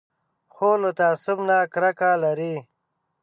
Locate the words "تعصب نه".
0.99-1.57